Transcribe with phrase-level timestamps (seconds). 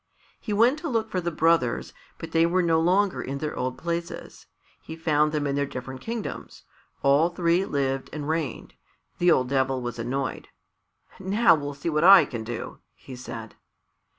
[0.39, 3.77] He went to look for the brothers, but they were no longer in their old
[3.77, 4.47] places.
[4.81, 6.63] He found them in their different kingdoms.
[7.03, 8.73] All three lived and reigned.
[9.19, 10.47] The old Devil was annoyed.
[11.19, 13.53] "Now we'll see what I can do!" he said.